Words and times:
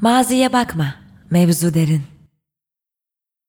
Maziye 0.00 0.52
bakma, 0.52 0.94
mevzu 1.30 1.74
derin. 1.74 2.02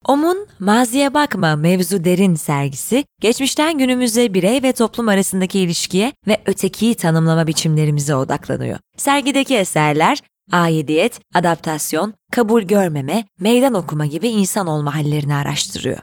OM'un 0.06 0.48
Maziye 0.60 1.14
Bakma 1.14 1.56
Mevzu 1.56 2.04
Derin 2.04 2.36
sergisi, 2.36 3.06
geçmişten 3.22 3.78
günümüze 3.78 4.34
birey 4.34 4.64
ve 4.64 4.72
toplum 4.74 5.08
arasındaki 5.08 5.60
ilişkiye 5.60 6.14
ve 6.28 6.42
ötekiyi 6.46 6.96
tanımlama 6.96 7.48
biçimlerimize 7.48 8.16
odaklanıyor. 8.16 8.80
Sergideki 8.98 9.58
eserler, 9.58 10.22
aidiyet, 10.52 11.20
adaptasyon, 11.36 12.14
kabul 12.32 12.62
görmeme, 12.62 13.26
meydan 13.40 13.74
okuma 13.74 14.06
gibi 14.06 14.28
insan 14.28 14.68
olma 14.68 14.96
hallerini 14.96 15.36
araştırıyor. 15.36 16.00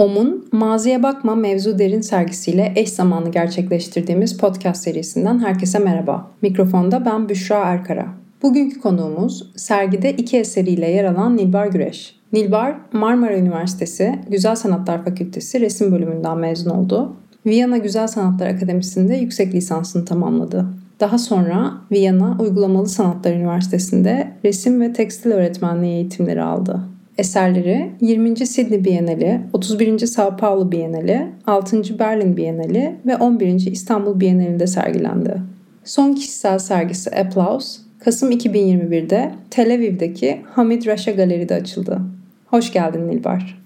OM'un 0.00 0.48
Maziye 0.52 1.02
Bakma 1.02 1.34
Mevzu 1.34 1.78
Derin 1.78 2.00
sergisiyle 2.00 2.72
eş 2.76 2.88
zamanlı 2.88 3.30
gerçekleştirdiğimiz 3.30 4.36
podcast 4.36 4.82
serisinden 4.82 5.38
herkese 5.38 5.78
merhaba. 5.78 6.30
Mikrofonda 6.42 7.04
ben 7.04 7.28
Büşra 7.28 7.58
Erkara. 7.58 8.06
Bugünkü 8.42 8.80
konuğumuz 8.80 9.52
sergide 9.56 10.12
iki 10.12 10.38
eseriyle 10.38 10.90
yer 10.90 11.04
alan 11.04 11.36
Nilbar 11.36 11.66
Güreş. 11.66 12.14
Nilbar, 12.32 12.74
Marmara 12.92 13.36
Üniversitesi 13.36 14.18
Güzel 14.28 14.56
Sanatlar 14.56 15.04
Fakültesi 15.04 15.60
resim 15.60 15.92
bölümünden 15.92 16.38
mezun 16.38 16.70
oldu. 16.70 17.12
Viyana 17.46 17.76
Güzel 17.76 18.06
Sanatlar 18.06 18.46
Akademisi'nde 18.46 19.16
yüksek 19.16 19.54
lisansını 19.54 20.04
tamamladı. 20.04 20.66
Daha 21.00 21.18
sonra 21.18 21.72
Viyana 21.92 22.36
Uygulamalı 22.40 22.88
Sanatlar 22.88 23.32
Üniversitesi'nde 23.32 24.32
resim 24.44 24.80
ve 24.80 24.92
tekstil 24.92 25.30
öğretmenliği 25.30 25.94
eğitimleri 25.94 26.42
aldı. 26.42 26.80
Eserleri 27.20 27.90
20. 28.00 28.46
Sydney 28.46 28.84
Bienali, 28.84 29.40
31. 29.52 29.98
Sao 30.06 30.36
Paulo 30.36 30.72
Bienali, 30.72 31.26
6. 31.46 31.98
Berlin 31.98 32.36
Bienali 32.36 32.96
ve 33.06 33.16
11. 33.16 33.66
İstanbul 33.66 34.20
Bienali'nde 34.20 34.66
sergilendi. 34.66 35.42
Son 35.84 36.14
kişisel 36.14 36.58
sergisi 36.58 37.10
Applause, 37.10 37.80
Kasım 38.04 38.32
2021'de 38.32 39.34
Tel 39.50 39.74
Aviv'deki 39.74 40.42
Hamid 40.50 40.86
Raşa 40.86 41.10
Galeri'de 41.10 41.54
açıldı. 41.54 42.00
Hoş 42.46 42.72
geldin 42.72 43.08
Nilbar. 43.08 43.62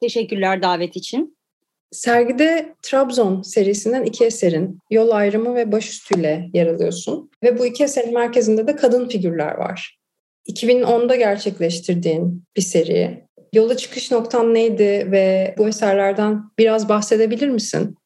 Teşekkürler 0.00 0.62
davet 0.62 0.96
için. 0.96 1.36
Sergide 1.92 2.74
Trabzon 2.82 3.42
serisinden 3.42 4.02
iki 4.02 4.24
eserin 4.24 4.78
Yol 4.90 5.10
Ayrımı 5.10 5.54
ve 5.54 5.72
Başüstüyle 5.72 6.50
yer 6.52 6.66
alıyorsun. 6.66 7.30
Ve 7.42 7.58
bu 7.58 7.66
iki 7.66 7.84
eserin 7.84 8.14
merkezinde 8.14 8.66
de 8.66 8.76
kadın 8.76 9.08
figürler 9.08 9.54
var. 9.54 9.98
2010'da 10.48 11.16
gerçekleştirdiğin 11.16 12.44
bir 12.56 12.62
seri. 12.62 13.26
Yola 13.52 13.76
çıkış 13.76 14.10
noktan 14.10 14.54
neydi 14.54 15.08
ve 15.10 15.54
bu 15.58 15.68
eserlerden 15.68 16.42
biraz 16.58 16.88
bahsedebilir 16.88 17.48
misin? 17.48 17.96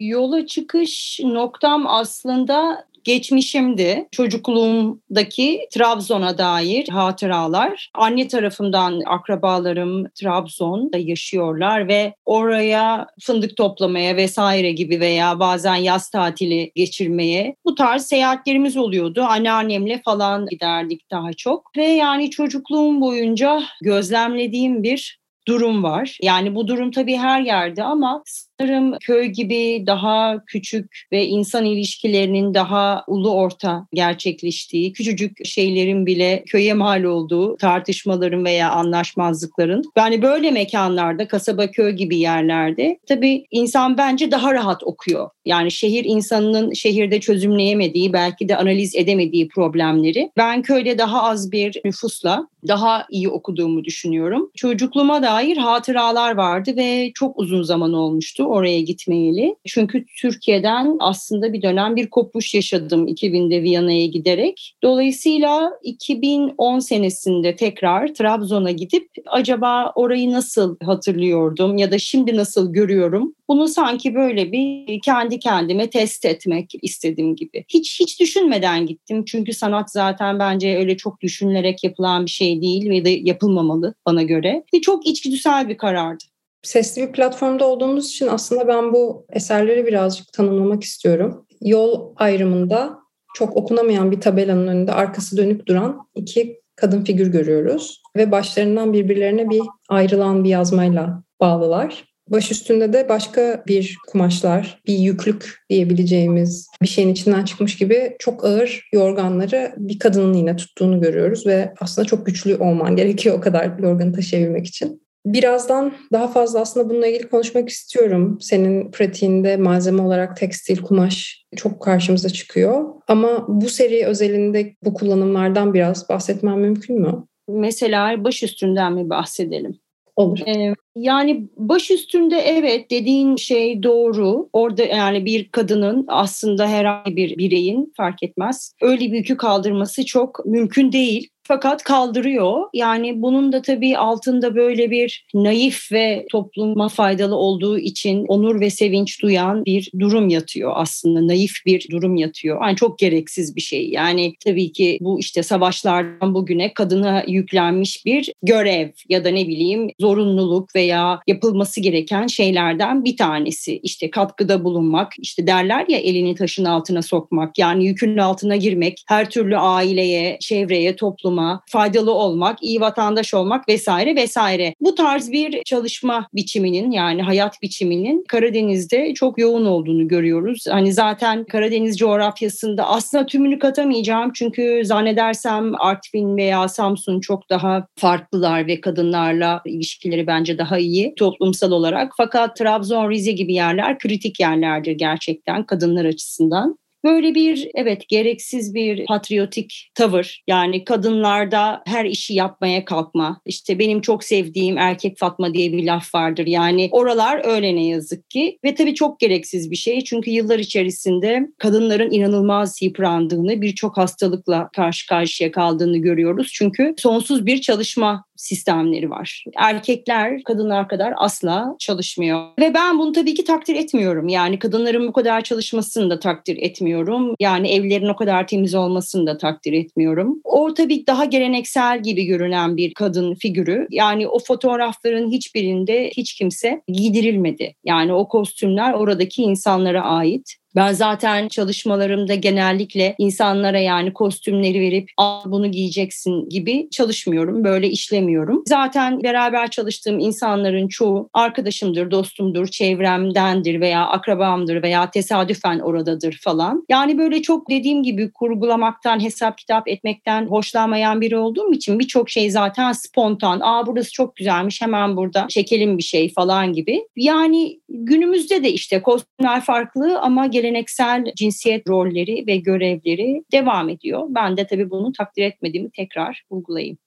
Yola 0.00 0.46
çıkış 0.46 1.20
noktam 1.24 1.86
aslında 1.86 2.86
geçmişimdi. 3.04 4.08
Çocukluğumdaki 4.12 5.60
Trabzon'a 5.72 6.38
dair 6.38 6.88
hatıralar. 6.88 7.90
Anne 7.94 8.28
tarafımdan 8.28 9.02
akrabalarım 9.06 10.08
Trabzon'da 10.08 10.98
yaşıyorlar 10.98 11.88
ve 11.88 12.14
oraya 12.24 13.06
fındık 13.22 13.56
toplamaya 13.56 14.16
vesaire 14.16 14.72
gibi 14.72 15.00
veya 15.00 15.40
bazen 15.40 15.76
yaz 15.76 16.10
tatili 16.10 16.72
geçirmeye 16.74 17.56
bu 17.64 17.74
tarz 17.74 18.06
seyahatlerimiz 18.06 18.76
oluyordu. 18.76 19.22
Anneannemle 19.22 20.02
falan 20.04 20.46
giderdik 20.46 21.10
daha 21.10 21.32
çok. 21.32 21.70
Ve 21.76 21.84
yani 21.84 22.30
çocukluğum 22.30 23.00
boyunca 23.00 23.62
gözlemlediğim 23.82 24.82
bir 24.82 25.22
durum 25.48 25.82
var. 25.82 26.18
Yani 26.22 26.54
bu 26.54 26.68
durum 26.68 26.90
tabii 26.90 27.16
her 27.16 27.40
yerde 27.40 27.82
ama 27.82 28.22
sanırım 28.62 28.98
köy 29.00 29.26
gibi 29.26 29.84
daha 29.86 30.44
küçük 30.46 31.06
ve 31.12 31.26
insan 31.26 31.64
ilişkilerinin 31.64 32.54
daha 32.54 33.04
ulu 33.06 33.34
orta 33.34 33.86
gerçekleştiği, 33.94 34.92
küçücük 34.92 35.46
şeylerin 35.46 36.06
bile 36.06 36.42
köye 36.46 36.74
mal 36.74 37.04
olduğu 37.04 37.56
tartışmaların 37.56 38.44
veya 38.44 38.70
anlaşmazlıkların. 38.70 39.82
Yani 39.96 40.22
böyle 40.22 40.50
mekanlarda, 40.50 41.28
kasaba 41.28 41.66
köy 41.66 41.92
gibi 41.92 42.18
yerlerde 42.18 42.98
tabii 43.08 43.46
insan 43.50 43.98
bence 43.98 44.30
daha 44.30 44.54
rahat 44.54 44.84
okuyor. 44.84 45.30
Yani 45.44 45.70
şehir 45.70 46.04
insanının 46.04 46.72
şehirde 46.72 47.20
çözümleyemediği, 47.20 48.12
belki 48.12 48.48
de 48.48 48.56
analiz 48.56 48.96
edemediği 48.96 49.48
problemleri 49.48 50.30
ben 50.36 50.62
köyde 50.62 50.98
daha 50.98 51.22
az 51.22 51.52
bir 51.52 51.80
nüfusla 51.84 52.46
daha 52.68 53.06
iyi 53.10 53.28
okuduğumu 53.28 53.84
düşünüyorum. 53.84 54.50
Çocukluğuma 54.56 55.22
dair 55.22 55.56
hatıralar 55.56 56.36
vardı 56.36 56.76
ve 56.76 57.10
çok 57.14 57.38
uzun 57.38 57.62
zaman 57.62 57.92
olmuştu 57.92 58.44
oraya 58.52 58.80
gitmeyeli. 58.80 59.56
Çünkü 59.66 60.04
Türkiye'den 60.20 60.96
aslında 61.00 61.52
bir 61.52 61.62
dönem 61.62 61.96
bir 61.96 62.10
kopuş 62.10 62.54
yaşadım 62.54 63.08
2000'de 63.08 63.62
Viyana'ya 63.62 64.06
giderek. 64.06 64.74
Dolayısıyla 64.82 65.70
2010 65.82 66.78
senesinde 66.78 67.56
tekrar 67.56 68.14
Trabzon'a 68.14 68.70
gidip 68.70 69.08
acaba 69.26 69.92
orayı 69.94 70.30
nasıl 70.30 70.76
hatırlıyordum 70.84 71.78
ya 71.78 71.92
da 71.92 71.98
şimdi 71.98 72.36
nasıl 72.36 72.72
görüyorum? 72.72 73.34
Bunu 73.48 73.68
sanki 73.68 74.14
böyle 74.14 74.52
bir 74.52 75.00
kendi 75.04 75.38
kendime 75.38 75.90
test 75.90 76.24
etmek 76.24 76.70
istediğim 76.82 77.36
gibi. 77.36 77.64
Hiç 77.68 78.00
hiç 78.00 78.20
düşünmeden 78.20 78.86
gittim. 78.86 79.24
Çünkü 79.24 79.52
sanat 79.52 79.90
zaten 79.90 80.38
bence 80.38 80.76
öyle 80.76 80.96
çok 80.96 81.20
düşünülerek 81.20 81.84
yapılan 81.84 82.26
bir 82.26 82.30
şey 82.30 82.62
değil 82.62 82.90
ve 82.90 83.04
de 83.04 83.10
yapılmamalı 83.10 83.94
bana 84.06 84.22
göre. 84.22 84.64
Ve 84.74 84.80
çok 84.80 85.06
içgüdüsel 85.06 85.68
bir 85.68 85.76
karardı. 85.76 86.24
Sesli 86.62 87.02
bir 87.02 87.12
platformda 87.12 87.66
olduğumuz 87.66 88.08
için 88.08 88.26
aslında 88.26 88.68
ben 88.68 88.92
bu 88.92 89.26
eserleri 89.32 89.86
birazcık 89.86 90.32
tanımlamak 90.32 90.84
istiyorum. 90.84 91.46
Yol 91.60 92.12
ayrımında 92.16 92.98
çok 93.34 93.56
okunamayan 93.56 94.10
bir 94.10 94.20
tabelanın 94.20 94.66
önünde 94.66 94.92
arkası 94.92 95.36
dönük 95.36 95.66
duran 95.66 96.08
iki 96.14 96.60
kadın 96.76 97.04
figür 97.04 97.26
görüyoruz. 97.26 98.02
Ve 98.16 98.32
başlarından 98.32 98.92
birbirlerine 98.92 99.50
bir 99.50 99.62
ayrılan 99.88 100.44
bir 100.44 100.48
yazmayla 100.48 101.22
bağlılar. 101.40 102.04
Baş 102.28 102.50
üstünde 102.50 102.92
de 102.92 103.08
başka 103.08 103.64
bir 103.66 103.96
kumaşlar, 104.08 104.82
bir 104.86 104.98
yüklük 104.98 105.56
diyebileceğimiz 105.70 106.68
bir 106.82 106.88
şeyin 106.88 107.08
içinden 107.08 107.44
çıkmış 107.44 107.76
gibi 107.76 108.16
çok 108.18 108.44
ağır 108.44 108.88
yorganları 108.92 109.74
bir 109.76 109.98
kadının 109.98 110.34
yine 110.34 110.56
tuttuğunu 110.56 111.00
görüyoruz 111.00 111.46
ve 111.46 111.74
aslında 111.80 112.06
çok 112.06 112.26
güçlü 112.26 112.56
olman 112.56 112.96
gerekiyor 112.96 113.38
o 113.38 113.40
kadar 113.40 113.78
yorganı 113.78 114.12
taşıyabilmek 114.12 114.66
için. 114.66 115.01
Birazdan 115.26 115.92
daha 116.12 116.28
fazla 116.28 116.60
aslında 116.60 116.90
bununla 116.90 117.06
ilgili 117.06 117.28
konuşmak 117.28 117.68
istiyorum. 117.68 118.38
Senin 118.40 118.90
pratiğinde 118.90 119.56
malzeme 119.56 120.02
olarak 120.02 120.36
tekstil, 120.36 120.82
kumaş 120.82 121.44
çok 121.56 121.82
karşımıza 121.82 122.28
çıkıyor. 122.28 122.84
Ama 123.08 123.44
bu 123.48 123.68
seri 123.68 124.06
özelinde 124.06 124.74
bu 124.84 124.94
kullanımlardan 124.94 125.74
biraz 125.74 126.08
bahsetmem 126.08 126.60
mümkün 126.60 127.00
mü? 127.00 127.24
Mesela 127.48 128.24
baş 128.24 128.42
üstünden 128.42 128.92
mi 128.92 129.10
bahsedelim? 129.10 129.78
Olur. 130.16 130.38
Ee, 130.46 130.74
yani 130.96 131.48
baş 131.56 131.90
üstünde 131.90 132.36
evet 132.36 132.90
dediğin 132.90 133.36
şey 133.36 133.82
doğru. 133.82 134.48
Orada 134.52 134.82
yani 134.82 135.24
bir 135.24 135.48
kadının 135.48 136.04
aslında 136.08 136.68
herhangi 136.68 137.16
bir 137.16 137.38
bireyin 137.38 137.92
fark 137.96 138.22
etmez. 138.22 138.74
Öyle 138.82 139.00
bir 139.00 139.16
yükü 139.16 139.36
kaldırması 139.36 140.06
çok 140.06 140.46
mümkün 140.46 140.92
değil 140.92 141.28
fakat 141.52 141.82
kaldırıyor. 141.82 142.62
Yani 142.74 143.22
bunun 143.22 143.52
da 143.52 143.62
tabii 143.62 143.98
altında 143.98 144.54
böyle 144.54 144.90
bir 144.90 145.26
naif 145.34 145.92
ve 145.92 146.26
topluma 146.30 146.88
faydalı 146.88 147.36
olduğu 147.36 147.78
için 147.78 148.24
onur 148.26 148.60
ve 148.60 148.70
sevinç 148.70 149.22
duyan 149.22 149.64
bir 149.64 149.90
durum 149.98 150.28
yatıyor 150.28 150.72
aslında. 150.74 151.26
Naif 151.26 151.52
bir 151.66 151.86
durum 151.90 152.16
yatıyor. 152.16 152.62
Yani 152.62 152.76
çok 152.76 152.98
gereksiz 152.98 153.56
bir 153.56 153.60
şey. 153.60 153.88
Yani 153.88 154.34
tabii 154.44 154.72
ki 154.72 154.98
bu 155.00 155.20
işte 155.20 155.42
savaşlardan 155.42 156.34
bugüne 156.34 156.74
kadına 156.74 157.24
yüklenmiş 157.28 158.06
bir 158.06 158.32
görev 158.42 158.88
ya 159.08 159.24
da 159.24 159.28
ne 159.28 159.48
bileyim 159.48 159.90
zorunluluk 160.00 160.74
veya 160.74 161.20
yapılması 161.26 161.80
gereken 161.80 162.26
şeylerden 162.26 163.04
bir 163.04 163.16
tanesi. 163.16 163.78
İşte 163.78 164.10
katkıda 164.10 164.64
bulunmak, 164.64 165.12
işte 165.18 165.46
derler 165.46 165.84
ya 165.88 165.98
elini 165.98 166.34
taşın 166.34 166.64
altına 166.64 167.02
sokmak, 167.02 167.58
yani 167.58 167.86
yükün 167.86 168.16
altına 168.18 168.56
girmek, 168.56 169.02
her 169.08 169.30
türlü 169.30 169.56
aileye, 169.56 170.36
çevreye, 170.40 170.96
topluma 170.96 171.41
topluma 171.42 171.62
faydalı 171.66 172.12
olmak, 172.12 172.62
iyi 172.62 172.80
vatandaş 172.80 173.34
olmak 173.34 173.68
vesaire 173.68 174.16
vesaire. 174.16 174.74
Bu 174.80 174.94
tarz 174.94 175.32
bir 175.32 175.62
çalışma 175.64 176.28
biçiminin 176.34 176.90
yani 176.90 177.22
hayat 177.22 177.62
biçiminin 177.62 178.24
Karadeniz'de 178.28 179.14
çok 179.14 179.38
yoğun 179.38 179.66
olduğunu 179.66 180.08
görüyoruz. 180.08 180.64
Hani 180.70 180.92
zaten 180.92 181.44
Karadeniz 181.44 181.98
coğrafyasında 181.98 182.86
aslında 182.88 183.26
tümünü 183.26 183.58
katamayacağım 183.58 184.30
çünkü 184.34 184.82
zannedersem 184.84 185.72
Artvin 185.80 186.36
veya 186.36 186.68
Samsun 186.68 187.20
çok 187.20 187.50
daha 187.50 187.86
farklılar 187.96 188.66
ve 188.66 188.80
kadınlarla 188.80 189.62
ilişkileri 189.66 190.26
bence 190.26 190.58
daha 190.58 190.78
iyi 190.78 191.14
toplumsal 191.14 191.70
olarak. 191.72 192.12
Fakat 192.16 192.56
Trabzon, 192.56 193.10
Rize 193.10 193.32
gibi 193.32 193.54
yerler 193.54 193.98
kritik 193.98 194.40
yerlerdir 194.40 194.92
gerçekten 194.92 195.66
kadınlar 195.66 196.04
açısından. 196.04 196.81
Böyle 197.04 197.34
bir 197.34 197.68
evet 197.74 198.08
gereksiz 198.08 198.74
bir 198.74 199.06
patriotik 199.06 199.90
tavır. 199.94 200.42
Yani 200.46 200.84
kadınlarda 200.84 201.82
her 201.86 202.04
işi 202.04 202.34
yapmaya 202.34 202.84
kalkma. 202.84 203.40
İşte 203.46 203.78
benim 203.78 204.00
çok 204.00 204.24
sevdiğim 204.24 204.78
erkek 204.78 205.18
Fatma 205.18 205.54
diye 205.54 205.72
bir 205.72 205.84
laf 205.84 206.14
vardır. 206.14 206.46
Yani 206.46 206.88
oralar 206.92 207.42
öyle 207.44 207.76
ne 207.76 207.86
yazık 207.86 208.30
ki. 208.30 208.58
Ve 208.64 208.74
tabii 208.74 208.94
çok 208.94 209.20
gereksiz 209.20 209.70
bir 209.70 209.76
şey. 209.76 210.00
Çünkü 210.00 210.30
yıllar 210.30 210.58
içerisinde 210.58 211.48
kadınların 211.58 212.10
inanılmaz 212.10 212.82
yıprandığını, 212.82 213.62
birçok 213.62 213.96
hastalıkla 213.96 214.68
karşı 214.76 215.06
karşıya 215.06 215.52
kaldığını 215.52 215.98
görüyoruz. 215.98 216.50
Çünkü 216.52 216.94
sonsuz 216.98 217.46
bir 217.46 217.60
çalışma 217.60 218.24
sistemleri 218.42 219.10
var. 219.10 219.44
Erkekler 219.56 220.42
kadınlar 220.42 220.88
kadar 220.88 221.14
asla 221.16 221.76
çalışmıyor. 221.78 222.48
Ve 222.58 222.74
ben 222.74 222.98
bunu 222.98 223.12
tabii 223.12 223.34
ki 223.34 223.44
takdir 223.44 223.74
etmiyorum. 223.74 224.28
Yani 224.28 224.58
kadınların 224.58 225.08
bu 225.08 225.12
kadar 225.12 225.40
çalışmasını 225.40 226.10
da 226.10 226.18
takdir 226.18 226.56
etmiyorum. 226.56 227.34
Yani 227.40 227.68
evlerin 227.68 228.08
o 228.08 228.16
kadar 228.16 228.46
temiz 228.46 228.74
olmasını 228.74 229.26
da 229.26 229.38
takdir 229.38 229.72
etmiyorum. 229.72 230.40
O 230.44 230.74
tabii 230.74 231.06
daha 231.06 231.24
geleneksel 231.24 232.02
gibi 232.02 232.24
görünen 232.24 232.76
bir 232.76 232.94
kadın 232.94 233.34
figürü. 233.34 233.86
Yani 233.90 234.28
o 234.28 234.38
fotoğrafların 234.38 235.30
hiçbirinde 235.30 236.10
hiç 236.16 236.34
kimse 236.34 236.82
giydirilmedi. 236.88 237.74
Yani 237.84 238.12
o 238.12 238.28
kostümler 238.28 238.92
oradaki 238.92 239.42
insanlara 239.42 240.02
ait. 240.02 240.61
Ben 240.76 240.92
zaten 240.92 241.48
çalışmalarımda 241.48 242.34
genellikle 242.34 243.14
insanlara 243.18 243.78
yani 243.78 244.12
kostümleri 244.12 244.80
verip 244.80 245.10
al 245.16 245.42
bunu 245.46 245.70
giyeceksin 245.70 246.48
gibi 246.48 246.88
çalışmıyorum. 246.90 247.64
Böyle 247.64 247.90
işlemiyorum. 247.90 248.62
Zaten 248.66 249.22
beraber 249.22 249.70
çalıştığım 249.70 250.18
insanların 250.18 250.88
çoğu 250.88 251.28
arkadaşımdır, 251.32 252.10
dostumdur, 252.10 252.66
çevremdendir 252.66 253.80
veya 253.80 254.06
akrabamdır 254.06 254.82
veya 254.82 255.10
tesadüfen 255.10 255.78
oradadır 255.78 256.40
falan. 256.44 256.84
Yani 256.88 257.18
böyle 257.18 257.42
çok 257.42 257.70
dediğim 257.70 258.02
gibi 258.02 258.32
kurgulamaktan, 258.32 259.20
hesap 259.20 259.58
kitap 259.58 259.88
etmekten 259.88 260.46
hoşlanmayan 260.46 261.20
biri 261.20 261.36
olduğum 261.36 261.72
için 261.72 261.98
birçok 261.98 262.30
şey 262.30 262.50
zaten 262.50 262.92
spontan. 262.92 263.60
Aa 263.62 263.86
burası 263.86 264.12
çok 264.12 264.36
güzelmiş 264.36 264.82
hemen 264.82 265.16
burada 265.16 265.46
çekelim 265.48 265.98
bir 265.98 266.02
şey 266.02 266.32
falan 266.32 266.72
gibi. 266.72 267.04
Yani 267.16 267.80
günümüzde 267.88 268.64
de 268.64 268.72
işte 268.72 269.02
kostümler 269.02 269.60
farklı 269.60 270.18
ama 270.20 270.46
geleneksel 270.62 271.24
cinsiyet 271.36 271.88
rolleri 271.88 272.46
ve 272.46 272.56
görevleri 272.56 273.44
devam 273.52 273.88
ediyor. 273.88 274.22
Ben 274.28 274.56
de 274.56 274.66
tabii 274.66 274.90
bunu 274.90 275.12
takdir 275.12 275.42
etmediğimi 275.42 275.90
tekrar 275.90 276.44
vurgulayayım. 276.50 276.98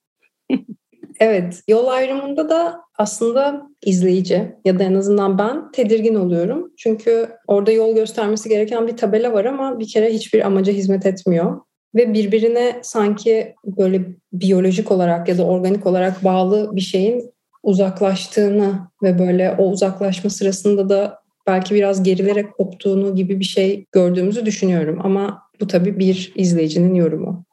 evet, 1.20 1.62
yol 1.68 1.86
ayrımında 1.86 2.48
da 2.48 2.80
aslında 2.98 3.68
izleyici 3.84 4.54
ya 4.64 4.78
da 4.78 4.84
en 4.84 4.94
azından 4.94 5.38
ben 5.38 5.70
tedirgin 5.72 6.14
oluyorum. 6.14 6.72
Çünkü 6.78 7.28
orada 7.46 7.72
yol 7.72 7.94
göstermesi 7.94 8.48
gereken 8.48 8.86
bir 8.86 8.96
tabela 8.96 9.32
var 9.32 9.44
ama 9.44 9.78
bir 9.78 9.88
kere 9.88 10.12
hiçbir 10.12 10.46
amaca 10.46 10.72
hizmet 10.72 11.06
etmiyor. 11.06 11.60
Ve 11.94 12.14
birbirine 12.14 12.80
sanki 12.82 13.54
böyle 13.64 14.02
biyolojik 14.32 14.92
olarak 14.92 15.28
ya 15.28 15.38
da 15.38 15.46
organik 15.46 15.86
olarak 15.86 16.24
bağlı 16.24 16.76
bir 16.76 16.80
şeyin 16.80 17.32
uzaklaştığını 17.62 18.88
ve 19.02 19.18
böyle 19.18 19.54
o 19.58 19.70
uzaklaşma 19.70 20.30
sırasında 20.30 20.88
da 20.88 21.25
belki 21.46 21.74
biraz 21.74 22.02
gerilerek 22.02 22.54
koptuğunu 22.54 23.14
gibi 23.14 23.40
bir 23.40 23.44
şey 23.44 23.86
gördüğümüzü 23.92 24.46
düşünüyorum. 24.46 25.00
Ama 25.04 25.42
bu 25.60 25.66
tabii 25.66 25.98
bir 25.98 26.32
izleyicinin 26.34 26.94
yorumu. 26.94 27.44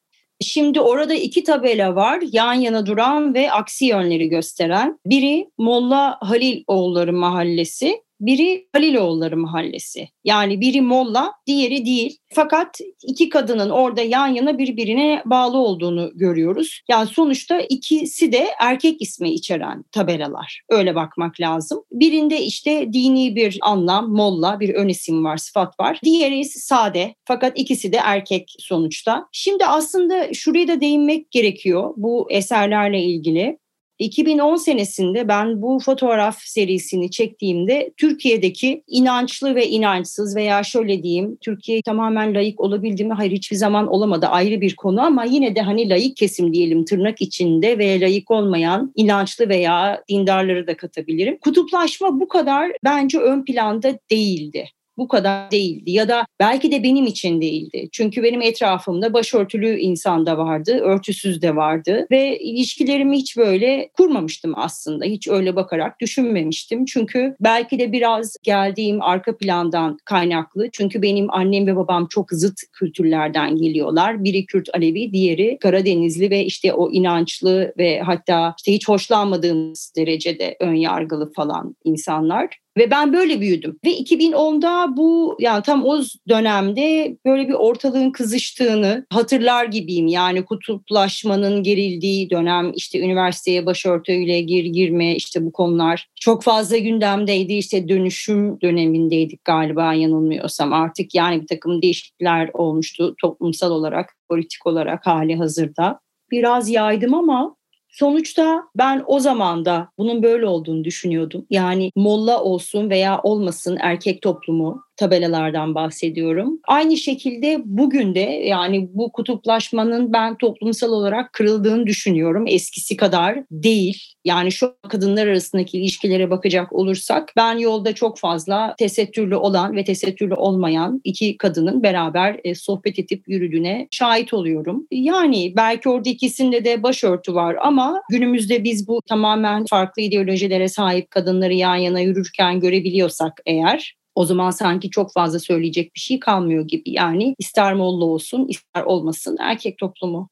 Şimdi 0.42 0.82
orada 0.82 1.14
iki 1.14 1.44
tabela 1.44 1.96
var 1.96 2.24
yan 2.32 2.54
yana 2.54 2.86
duran 2.86 3.34
ve 3.34 3.52
aksi 3.52 3.86
yönleri 3.86 4.30
gösteren. 4.30 5.00
Biri 5.06 5.50
Molla 5.58 6.18
Halil 6.22 6.64
Oğulları 6.68 7.14
Mahallesi, 7.14 8.03
biri 8.20 8.68
Haliloğulları 8.74 9.38
Mahallesi. 9.38 10.08
Yani 10.24 10.62
biri 10.62 10.82
Molla, 10.82 11.34
diğeri 11.48 11.86
değil. 11.86 12.18
Fakat 12.34 12.80
iki 13.08 13.30
kadının 13.30 13.70
orada 13.70 14.02
yan 14.02 14.28
yana 14.28 14.58
birbirine 14.58 15.22
bağlı 15.26 15.58
olduğunu 15.58 16.12
görüyoruz. 16.16 16.82
Yani 16.90 17.08
sonuçta 17.08 17.62
ikisi 17.62 18.32
de 18.32 18.48
erkek 18.60 19.02
ismi 19.02 19.34
içeren 19.34 19.84
tabelalar. 19.92 20.62
Öyle 20.70 20.96
bakmak 20.96 21.42
lazım. 21.42 21.84
Birinde 21.92 22.42
işte 22.42 22.94
dini 22.94 23.36
bir 23.36 23.58
anlam, 23.62 24.10
Molla, 24.10 24.60
bir 24.60 24.74
ön 24.74 24.88
isim 24.88 25.24
var, 25.24 25.38
sıfat 25.38 25.80
var. 25.80 26.00
Diğeri 26.04 26.46
sade 26.46 27.16
fakat 27.26 27.60
ikisi 27.60 27.94
de 27.94 27.98
erkek 27.98 28.56
sonuçta. 28.60 29.28
Şimdi 29.32 29.66
aslında 29.66 30.34
şuraya 30.34 30.68
da 30.68 30.82
değinmek 30.82 31.32
gerekiyor 31.32 31.94
bu 31.98 32.28
eserlerle 32.32 33.04
ilgili. 33.04 33.58
2010 34.00 34.56
senesinde 34.56 35.28
ben 35.28 35.62
bu 35.62 35.80
fotoğraf 35.80 36.38
serisini 36.40 37.12
çektiğimde 37.12 37.94
Türkiye'deki 37.98 38.84
inançlı 38.88 39.56
ve 39.56 39.68
inançsız 39.68 40.36
veya 40.36 40.64
şöyle 40.64 41.04
diyeyim 41.04 41.38
Türkiye 41.42 41.82
tamamen 41.82 42.36
layık 42.36 42.60
olabildi 42.60 43.06
mi? 43.06 43.14
Hayır 43.14 43.32
hiçbir 43.32 43.56
zaman 43.56 43.88
olamadı 43.88 44.26
ayrı 44.26 44.62
bir 44.62 44.76
konu 44.76 45.02
ama 45.02 45.24
yine 45.24 45.56
de 45.56 45.62
hani 45.62 45.90
layık 45.90 46.18
kesim 46.18 46.54
diyelim 46.54 46.86
tırnak 46.86 47.22
içinde 47.22 47.78
ve 47.78 48.00
layık 48.00 48.32
olmayan 48.32 48.92
inançlı 48.96 49.50
veya 49.50 50.04
dindarları 50.10 50.68
da 50.68 50.78
katabilirim. 50.78 51.38
Kutuplaşma 51.42 52.20
bu 52.20 52.28
kadar 52.28 52.72
bence 52.84 53.20
ön 53.20 53.46
planda 53.46 54.00
değildi 54.12 54.70
bu 54.98 55.08
kadar 55.08 55.52
değildi 55.52 55.92
ya 55.92 56.08
da 56.08 56.26
belki 56.40 56.72
de 56.72 56.84
benim 56.84 57.06
için 57.06 57.42
değildi. 57.42 57.90
Çünkü 57.92 58.24
benim 58.24 58.42
etrafımda 58.42 59.14
başörtülü 59.14 59.80
insan 59.80 60.26
da 60.26 60.38
vardı, 60.38 60.72
örtüsüz 60.72 61.42
de 61.42 61.56
vardı 61.56 62.08
ve 62.12 62.40
ilişkilerimi 62.40 63.18
hiç 63.18 63.38
böyle 63.38 63.90
kurmamıştım 63.98 64.54
aslında. 64.56 65.06
Hiç 65.06 65.28
öyle 65.28 65.56
bakarak 65.56 66.00
düşünmemiştim. 66.02 66.86
Çünkü 66.86 67.36
belki 67.40 67.80
de 67.80 67.92
biraz 67.92 68.38
geldiğim 68.44 69.02
arka 69.02 69.38
plandan 69.38 69.98
kaynaklı. 70.06 70.70
Çünkü 70.72 71.02
benim 71.02 71.34
annem 71.34 71.68
ve 71.68 71.76
babam 71.76 72.08
çok 72.10 72.32
zıt 72.32 72.60
kültürlerden 72.74 73.58
geliyorlar. 73.58 74.24
Biri 74.24 74.46
Kürt 74.46 74.70
Alevi, 74.76 75.14
diğeri 75.14 75.58
Karadenizli 75.62 76.30
ve 76.30 76.46
işte 76.46 76.74
o 76.74 76.92
inançlı 76.92 77.74
ve 77.78 78.00
hatta 78.00 78.56
işte 78.58 78.74
hiç 78.74 78.88
hoşlanmadığımız 78.88 79.94
derecede 79.98 80.58
ön 80.60 80.76
yargılı 80.76 81.34
falan 81.34 81.76
insanlar. 81.84 82.63
Ve 82.78 82.92
ben 82.92 83.14
böyle 83.14 83.42
büyüdüm. 83.42 83.80
Ve 83.86 83.90
2010'da 83.90 84.98
bu 84.98 85.38
yani 85.40 85.64
tam 85.64 85.86
o 85.86 86.02
dönemde 86.30 87.18
böyle 87.26 87.48
bir 87.48 87.54
ortalığın 87.54 88.12
kızıştığını 88.12 89.06
hatırlar 89.10 89.66
gibiyim. 89.66 90.08
Yani 90.08 90.46
kutuplaşmanın 90.46 91.64
gerildiği 91.64 92.30
dönem 92.30 92.72
işte 92.76 93.00
üniversiteye 93.00 93.66
başörtüyle 93.66 94.42
gir 94.42 94.66
girme 94.66 95.16
işte 95.16 95.46
bu 95.46 95.52
konular 95.52 96.08
çok 96.16 96.44
fazla 96.44 96.78
gündemdeydi. 96.78 97.54
İşte 97.54 97.88
dönüşüm 97.88 98.62
dönemindeydik 98.62 99.46
galiba 99.46 99.94
yanılmıyorsam. 99.94 100.74
Artık 100.74 101.16
yani 101.16 101.42
bir 101.42 101.48
takım 101.48 101.82
değişiklikler 101.82 102.50
olmuştu 102.54 103.16
toplumsal 103.22 103.72
olarak, 103.72 104.16
politik 104.30 104.66
olarak 104.68 105.08
hali 105.08 105.36
hazırda. 105.36 106.00
Biraz 106.32 106.70
yaydım 106.70 107.14
ama 107.14 107.56
Sonuçta 107.94 108.64
ben 108.76 109.04
o 109.08 109.20
zaman 109.20 109.66
da 109.66 109.90
bunun 109.98 110.24
böyle 110.24 110.46
olduğunu 110.46 110.84
düşünüyordum. 110.84 111.46
Yani 111.50 111.92
molla 111.96 112.44
olsun 112.44 112.90
veya 112.90 113.22
olmasın 113.22 113.78
erkek 113.82 114.22
toplumu 114.22 114.84
tabelalardan 114.98 115.76
bahsediyorum. 115.76 116.60
Aynı 116.68 116.98
şekilde 116.98 117.62
bugün 117.66 118.16
de 118.16 118.20
yani 118.20 118.90
bu 118.94 119.12
kutuplaşmanın 119.12 120.14
ben 120.14 120.38
toplumsal 120.38 120.92
olarak 120.92 121.34
kırıldığını 121.34 121.88
düşünüyorum. 121.88 122.46
Eskisi 122.48 122.98
kadar 122.98 123.44
değil. 123.52 124.04
Yani 124.26 124.52
şu 124.52 124.76
kadınlar 124.90 125.28
arasındaki 125.28 125.78
ilişkilere 125.78 126.30
bakacak 126.30 126.74
olursak 126.74 127.34
ben 127.36 127.58
yolda 127.58 127.96
çok 127.96 128.20
fazla 128.20 128.76
tesettürlü 128.78 129.36
olan 129.36 129.76
ve 129.76 129.84
tesettürlü 129.84 130.34
olmayan 130.34 131.02
iki 131.04 131.38
kadının 131.38 131.84
beraber 131.84 132.40
e, 132.44 132.56
sohbet 132.56 133.00
edip 133.00 133.24
yürüdüğüne 133.28 133.88
şahit 133.92 134.34
oluyorum. 134.34 134.88
Yani 134.92 135.54
belki 135.56 135.90
orada 135.90 136.10
ikisinde 136.10 136.66
de 136.66 136.84
başörtü 136.84 137.34
var 137.34 137.58
ama 137.62 138.02
günümüzde 138.10 138.64
biz 138.64 138.88
bu 138.88 139.02
tamamen 139.02 139.66
farklı 139.70 140.02
ideolojilere 140.02 140.68
sahip 140.68 141.12
kadınları 141.12 141.54
yan 141.54 141.76
yana 141.76 142.00
yürürken 142.00 142.60
görebiliyorsak 142.60 143.42
eğer 143.46 143.96
o 144.16 144.26
zaman 144.26 144.52
sanki 144.52 144.90
çok 144.90 145.14
fazla 145.14 145.40
söyleyecek 145.40 145.96
bir 145.96 146.00
şey 146.00 146.20
kalmıyor 146.20 146.68
gibi. 146.68 146.92
Yani 146.92 147.36
ister 147.40 147.74
Molla 147.74 148.06
olsun 148.06 148.48
ister 148.48 148.84
olmasın 148.84 149.38
erkek 149.40 149.78
toplumu. 149.78 150.30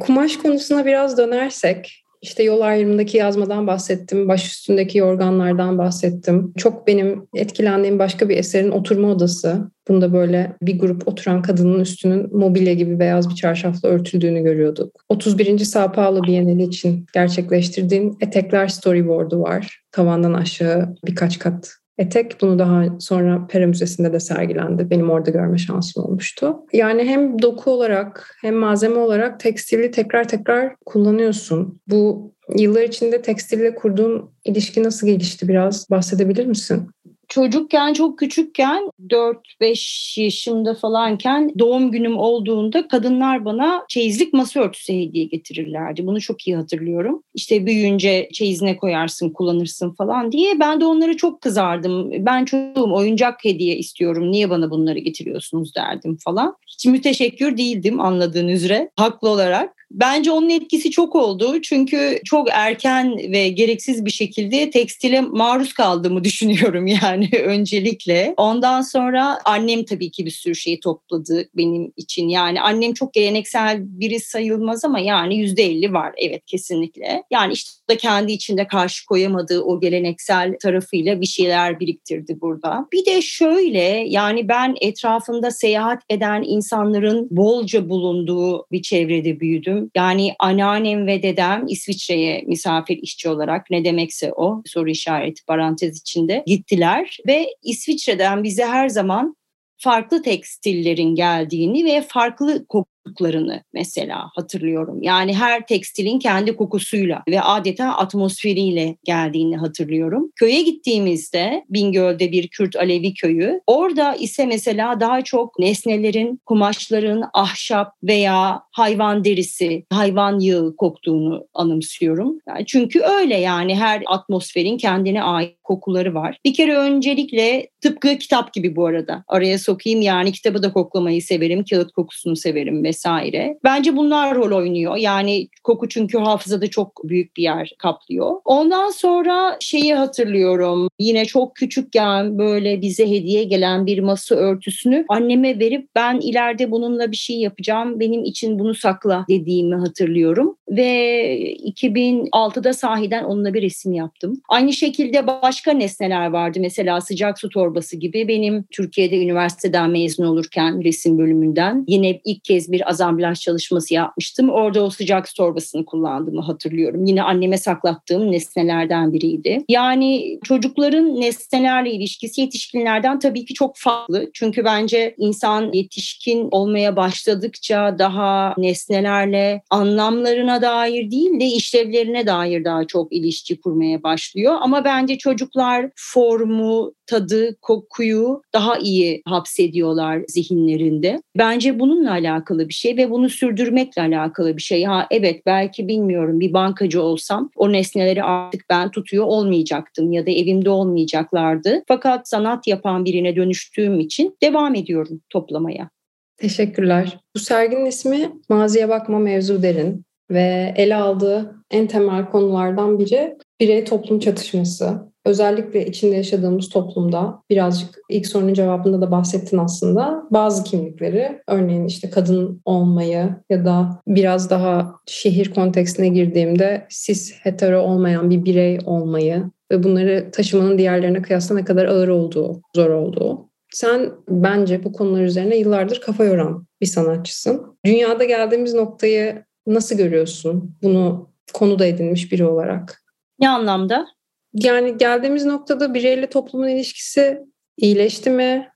Kumaş 0.00 0.36
konusuna 0.36 0.86
biraz 0.86 1.18
dönersek 1.18 2.04
işte 2.24 2.42
yol 2.42 2.60
ayrımındaki 2.60 3.16
yazmadan 3.16 3.66
bahsettim, 3.66 4.28
baş 4.28 4.46
üstündeki 4.46 5.04
organlardan 5.04 5.78
bahsettim. 5.78 6.52
Çok 6.56 6.86
benim 6.86 7.26
etkilendiğim 7.34 7.98
başka 7.98 8.28
bir 8.28 8.36
eserin 8.36 8.70
oturma 8.70 9.08
odası. 9.08 9.70
Bunda 9.88 10.12
böyle 10.12 10.56
bir 10.62 10.78
grup 10.78 11.08
oturan 11.08 11.42
kadının 11.42 11.80
üstünün 11.80 12.36
mobilya 12.36 12.74
gibi 12.74 12.98
beyaz 12.98 13.30
bir 13.30 13.34
çarşafla 13.34 13.88
örtüldüğünü 13.88 14.42
görüyorduk. 14.42 15.04
31. 15.08 15.58
Sao 15.58 15.92
Paulo 15.92 16.22
Bienali 16.22 16.62
için 16.62 17.06
gerçekleştirdiğin 17.14 18.16
etekler 18.20 18.68
storyboard'u 18.68 19.40
var. 19.40 19.80
Tavandan 19.92 20.32
aşağı 20.34 20.96
birkaç 21.06 21.38
kat 21.38 21.74
etek. 21.98 22.36
Bunu 22.40 22.58
daha 22.58 22.84
sonra 23.00 23.46
Pera 23.46 23.66
Müzesi'nde 23.66 24.12
de 24.12 24.20
sergilendi. 24.20 24.90
Benim 24.90 25.10
orada 25.10 25.30
görme 25.30 25.58
şansım 25.58 26.04
olmuştu. 26.04 26.56
Yani 26.72 27.04
hem 27.04 27.42
doku 27.42 27.70
olarak 27.70 28.36
hem 28.40 28.54
malzeme 28.54 28.96
olarak 28.96 29.40
tekstili 29.40 29.90
tekrar 29.90 30.28
tekrar 30.28 30.76
kullanıyorsun. 30.86 31.80
Bu 31.88 32.32
yıllar 32.58 32.82
içinde 32.82 33.22
tekstille 33.22 33.74
kurduğun 33.74 34.30
ilişki 34.44 34.82
nasıl 34.82 35.06
gelişti 35.06 35.48
biraz 35.48 35.90
bahsedebilir 35.90 36.46
misin? 36.46 36.90
Çocukken 37.28 37.92
çok 37.92 38.18
küçükken 38.18 38.90
4-5 39.08 40.20
yaşımda 40.20 40.74
falanken 40.74 41.52
doğum 41.58 41.90
günüm 41.90 42.18
olduğunda 42.18 42.88
kadınlar 42.88 43.44
bana 43.44 43.84
çeyizlik 43.88 44.32
masa 44.32 44.60
örtüsü 44.60 44.92
hediye 44.92 45.24
getirirlerdi. 45.24 46.06
Bunu 46.06 46.20
çok 46.20 46.46
iyi 46.46 46.56
hatırlıyorum. 46.56 47.22
İşte 47.34 47.66
büyüyünce 47.66 48.28
çeyizine 48.32 48.76
koyarsın 48.76 49.30
kullanırsın 49.30 49.90
falan 49.90 50.32
diye. 50.32 50.60
Ben 50.60 50.80
de 50.80 50.84
onlara 50.84 51.16
çok 51.16 51.40
kızardım. 51.40 52.10
Ben 52.26 52.44
çocuğum 52.44 52.92
oyuncak 52.92 53.44
hediye 53.44 53.76
istiyorum. 53.76 54.30
Niye 54.30 54.50
bana 54.50 54.70
bunları 54.70 54.98
getiriyorsunuz 54.98 55.74
derdim 55.74 56.16
falan. 56.16 56.56
Hiç 56.66 56.86
müteşekkür 56.86 57.56
değildim 57.56 58.00
anladığın 58.00 58.48
üzere. 58.48 58.90
Haklı 58.96 59.28
olarak. 59.28 59.73
Bence 59.90 60.30
onun 60.30 60.50
etkisi 60.50 60.90
çok 60.90 61.14
oldu. 61.14 61.60
Çünkü 61.62 62.20
çok 62.24 62.48
erken 62.52 63.18
ve 63.32 63.48
gereksiz 63.48 64.04
bir 64.04 64.10
şekilde 64.10 64.70
tekstile 64.70 65.20
maruz 65.20 65.72
kaldığımı 65.72 66.24
düşünüyorum 66.24 66.86
yani 66.86 67.30
öncelikle. 67.44 68.34
Ondan 68.36 68.82
sonra 68.82 69.38
annem 69.44 69.84
tabii 69.84 70.10
ki 70.10 70.26
bir 70.26 70.30
sürü 70.30 70.54
şeyi 70.54 70.80
topladı 70.80 71.48
benim 71.56 71.92
için. 71.96 72.28
Yani 72.28 72.60
annem 72.60 72.94
çok 72.94 73.14
geleneksel 73.14 73.78
biri 73.80 74.20
sayılmaz 74.20 74.84
ama 74.84 74.98
yani 74.98 75.36
yüzde 75.36 75.62
elli 75.62 75.92
var 75.92 76.12
evet 76.16 76.42
kesinlikle. 76.46 77.22
Yani 77.30 77.52
işte 77.52 77.70
da 77.90 77.96
kendi 77.96 78.32
içinde 78.32 78.66
karşı 78.66 79.06
koyamadığı 79.06 79.60
o 79.60 79.80
geleneksel 79.80 80.56
tarafıyla 80.62 81.20
bir 81.20 81.26
şeyler 81.26 81.80
biriktirdi 81.80 82.40
burada. 82.40 82.86
Bir 82.92 83.06
de 83.06 83.22
şöyle 83.22 84.04
yani 84.08 84.48
ben 84.48 84.76
etrafında 84.80 85.50
seyahat 85.50 86.02
eden 86.08 86.42
insanların 86.42 87.28
bolca 87.30 87.88
bulunduğu 87.88 88.66
bir 88.72 88.82
çevrede 88.82 89.40
büyüdüm 89.40 89.73
yani 89.94 90.34
anneannem 90.38 91.06
ve 91.06 91.22
dedem 91.22 91.64
İsviçre'ye 91.68 92.42
misafir 92.46 92.98
işçi 93.02 93.28
olarak 93.28 93.70
ne 93.70 93.84
demekse 93.84 94.32
o 94.32 94.62
soru 94.66 94.90
işareti 94.90 95.44
parantez 95.44 96.00
içinde 96.00 96.44
gittiler 96.46 97.18
ve 97.26 97.46
İsviçre'den 97.62 98.44
bize 98.44 98.66
her 98.66 98.88
zaman 98.88 99.36
farklı 99.76 100.22
tekstillerin 100.22 101.14
geldiğini 101.14 101.84
ve 101.84 102.02
farklı 102.02 102.66
koktuklarını 103.04 103.62
mesela 103.74 104.30
hatırlıyorum. 104.34 105.02
Yani 105.02 105.34
her 105.34 105.66
tekstilin 105.66 106.18
kendi 106.18 106.56
kokusuyla 106.56 107.22
ve 107.28 107.40
adeta 107.40 107.86
atmosferiyle 107.86 108.96
geldiğini 109.04 109.56
hatırlıyorum. 109.56 110.30
Köye 110.36 110.62
gittiğimizde 110.62 111.64
Bingöl'de 111.70 112.32
bir 112.32 112.48
Kürt 112.48 112.76
Alevi 112.76 113.14
köyü. 113.14 113.60
Orada 113.66 114.14
ise 114.14 114.46
mesela 114.46 115.00
daha 115.00 115.22
çok 115.22 115.58
nesnelerin, 115.58 116.40
kumaşların 116.46 117.24
ahşap 117.34 117.92
veya 118.02 118.62
hayvan 118.72 119.24
derisi, 119.24 119.84
hayvan 119.92 120.38
yağı 120.40 120.76
koktuğunu 120.76 121.46
anımsıyorum. 121.54 122.38
Yani 122.48 122.66
çünkü 122.66 123.00
öyle 123.00 123.36
yani 123.36 123.76
her 123.76 124.02
atmosferin 124.06 124.76
kendine 124.76 125.22
ait 125.22 125.63
kokuları 125.64 126.14
var. 126.14 126.38
Bir 126.44 126.54
kere 126.54 126.76
öncelikle 126.76 127.68
tıpkı 127.80 128.18
kitap 128.18 128.52
gibi 128.52 128.76
bu 128.76 128.86
arada. 128.86 129.24
Araya 129.28 129.58
sokayım 129.58 130.00
yani 130.00 130.32
kitabı 130.32 130.62
da 130.62 130.72
koklamayı 130.72 131.22
severim, 131.22 131.64
kağıt 131.70 131.92
kokusunu 131.92 132.36
severim 132.36 132.84
vesaire. 132.84 133.58
Bence 133.64 133.96
bunlar 133.96 134.34
rol 134.34 134.56
oynuyor. 134.56 134.96
Yani 134.96 135.48
koku 135.64 135.88
çünkü 135.88 136.18
hafızada 136.18 136.66
çok 136.66 137.00
büyük 137.04 137.36
bir 137.36 137.42
yer 137.42 137.72
kaplıyor. 137.78 138.30
Ondan 138.44 138.90
sonra 138.90 139.56
şeyi 139.60 139.94
hatırlıyorum. 139.94 140.88
Yine 140.98 141.24
çok 141.24 141.56
küçükken 141.56 142.38
böyle 142.38 142.80
bize 142.80 143.10
hediye 143.10 143.44
gelen 143.44 143.86
bir 143.86 143.98
masa 143.98 144.34
örtüsünü 144.34 145.04
anneme 145.08 145.58
verip 145.58 145.88
ben 145.94 146.20
ileride 146.20 146.70
bununla 146.70 147.10
bir 147.10 147.16
şey 147.16 147.36
yapacağım. 147.36 148.00
Benim 148.00 148.24
için 148.24 148.58
bunu 148.58 148.74
sakla 148.74 149.24
dediğimi 149.28 149.74
hatırlıyorum. 149.74 150.56
Ve 150.68 151.54
2006'da 151.54 152.72
sahiden 152.72 153.24
onunla 153.24 153.54
bir 153.54 153.62
resim 153.62 153.92
yaptım. 153.92 154.40
Aynı 154.48 154.72
şekilde 154.72 155.26
başka 155.54 155.72
nesneler 155.72 156.26
vardı. 156.26 156.58
Mesela 156.60 157.00
sıcak 157.00 157.38
su 157.38 157.48
torbası 157.48 157.96
gibi. 157.96 158.28
Benim 158.28 158.64
Türkiye'de 158.70 159.22
üniversiteden 159.22 159.90
mezun 159.90 160.24
olurken 160.24 160.84
resim 160.84 161.18
bölümünden 161.18 161.84
yine 161.88 162.20
ilk 162.24 162.44
kez 162.44 162.72
bir 162.72 162.88
azamblaj 162.88 163.40
çalışması 163.40 163.94
yapmıştım. 163.94 164.50
Orada 164.50 164.84
o 164.84 164.90
sıcak 164.90 165.28
su 165.28 165.34
torbasını 165.34 165.84
kullandığımı 165.84 166.40
hatırlıyorum. 166.40 167.04
Yine 167.04 167.22
anneme 167.22 167.58
saklattığım 167.58 168.32
nesnelerden 168.32 169.12
biriydi. 169.12 169.64
Yani 169.68 170.38
çocukların 170.44 171.20
nesnelerle 171.20 171.90
ilişkisi 171.90 172.40
yetişkinlerden 172.40 173.18
tabii 173.18 173.44
ki 173.44 173.54
çok 173.54 173.76
farklı. 173.76 174.30
Çünkü 174.32 174.64
bence 174.64 175.14
insan 175.18 175.72
yetişkin 175.72 176.48
olmaya 176.50 176.96
başladıkça 176.96 177.96
daha 177.98 178.54
nesnelerle 178.58 179.62
anlamlarına 179.70 180.62
dair 180.62 181.10
değil 181.10 181.40
de 181.40 181.44
işlevlerine 181.44 182.26
dair 182.26 182.64
daha 182.64 182.86
çok 182.86 183.12
ilişki 183.12 183.60
kurmaya 183.60 184.02
başlıyor. 184.02 184.56
Ama 184.60 184.84
bence 184.84 185.18
çocuklar 185.44 185.90
formu, 185.96 186.94
tadı, 187.06 187.56
kokuyu 187.62 188.42
daha 188.54 188.78
iyi 188.78 189.22
hapsediyorlar 189.24 190.22
zihinlerinde. 190.28 191.20
Bence 191.38 191.78
bununla 191.80 192.10
alakalı 192.10 192.68
bir 192.68 192.74
şey 192.74 192.96
ve 192.96 193.10
bunu 193.10 193.28
sürdürmekle 193.28 194.02
alakalı 194.02 194.56
bir 194.56 194.62
şey. 194.62 194.84
Ha 194.84 195.06
evet 195.10 195.42
belki 195.46 195.88
bilmiyorum 195.88 196.40
bir 196.40 196.52
bankacı 196.52 197.02
olsam 197.02 197.50
o 197.56 197.72
nesneleri 197.72 198.22
artık 198.22 198.64
ben 198.70 198.90
tutuyor 198.90 199.24
olmayacaktım 199.24 200.12
ya 200.12 200.26
da 200.26 200.30
evimde 200.30 200.70
olmayacaklardı. 200.70 201.82
Fakat 201.88 202.28
sanat 202.28 202.66
yapan 202.66 203.04
birine 203.04 203.36
dönüştüğüm 203.36 204.00
için 204.00 204.36
devam 204.42 204.74
ediyorum 204.74 205.20
toplamaya. 205.30 205.90
Teşekkürler. 206.36 207.18
Bu 207.36 207.38
serginin 207.38 207.86
ismi 207.86 208.32
Maziye 208.48 208.88
Bakma 208.88 209.18
Mevzu 209.18 209.62
Derin 209.62 210.04
ve 210.30 210.74
ele 210.76 210.94
aldığı 210.94 211.54
en 211.70 211.86
temel 211.86 212.26
konulardan 212.30 212.98
biri 212.98 213.36
birey 213.60 213.84
toplum 213.84 214.18
çatışması. 214.18 215.13
Özellikle 215.24 215.86
içinde 215.86 216.16
yaşadığımız 216.16 216.68
toplumda 216.68 217.42
birazcık 217.50 217.98
ilk 218.08 218.26
sorunun 218.26 218.54
cevabında 218.54 219.00
da 219.00 219.10
bahsettin 219.10 219.58
aslında. 219.58 220.22
Bazı 220.30 220.64
kimlikleri 220.64 221.42
örneğin 221.48 221.86
işte 221.86 222.10
kadın 222.10 222.62
olmayı 222.64 223.34
ya 223.50 223.64
da 223.64 224.00
biraz 224.06 224.50
daha 224.50 224.94
şehir 225.06 225.50
kontekstine 225.54 226.08
girdiğimde 226.08 226.86
sis 226.90 227.34
hetero 227.42 227.80
olmayan 227.80 228.30
bir 228.30 228.44
birey 228.44 228.78
olmayı 228.84 229.44
ve 229.70 229.82
bunları 229.82 230.30
taşımanın 230.32 230.78
diğerlerine 230.78 231.22
kıyasla 231.22 231.54
ne 231.54 231.64
kadar 231.64 231.84
ağır 231.84 232.08
olduğu, 232.08 232.62
zor 232.76 232.90
olduğu. 232.90 233.48
Sen 233.72 234.12
bence 234.28 234.84
bu 234.84 234.92
konular 234.92 235.22
üzerine 235.22 235.56
yıllardır 235.56 236.00
kafa 236.00 236.24
yoran 236.24 236.66
bir 236.80 236.86
sanatçısın. 236.86 237.78
Dünyada 237.84 238.24
geldiğimiz 238.24 238.74
noktayı 238.74 239.44
nasıl 239.66 239.96
görüyorsun? 239.96 240.76
Bunu 240.82 241.30
konu 241.52 241.78
da 241.78 241.86
edinmiş 241.86 242.32
biri 242.32 242.44
olarak. 242.44 243.02
Ne 243.40 243.48
anlamda? 243.48 244.06
Yani 244.54 244.98
geldiğimiz 244.98 245.46
noktada 245.46 245.94
bireyle 245.94 246.26
toplumun 246.26 246.68
ilişkisi 246.68 247.40
iyileşti 247.76 248.30
mi? 248.30 248.68